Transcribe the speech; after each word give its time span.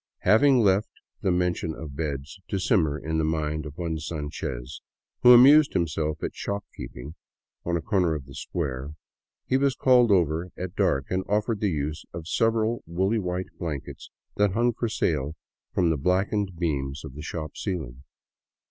Having 0.21 0.61
left 0.61 0.89
the 1.21 1.29
mention 1.29 1.75
of 1.75 1.95
beds 1.95 2.39
to 2.47 2.57
simmer 2.57 2.97
in 2.97 3.19
the 3.19 3.23
mind 3.23 3.67
of 3.67 3.77
one 3.77 3.99
Sanchez, 3.99 4.81
who 5.21 5.31
amused 5.31 5.73
himself 5.73 6.23
at 6.23 6.33
shop 6.33 6.65
keeping 6.75 7.13
on 7.65 7.77
a 7.77 7.83
corner 7.83 8.15
of 8.15 8.25
the 8.25 8.33
square, 8.33 8.93
he 9.45 9.57
was 9.57 9.75
called 9.75 10.09
over 10.09 10.49
at 10.57 10.75
dark 10.75 11.05
and 11.11 11.23
offered 11.29 11.59
the 11.59 11.69
use 11.69 12.03
of 12.13 12.27
several 12.27 12.81
woolly 12.87 13.19
white 13.19 13.49
blankets 13.59 14.09
that 14.37 14.53
hung 14.53 14.73
for 14.73 14.89
sale 14.89 15.35
from 15.71 15.91
the 15.91 15.97
blackened 15.97 16.57
beams 16.57 17.05
of 17.05 17.13
the 17.13 17.21
shop 17.21 17.55
ceiling. 17.55 18.01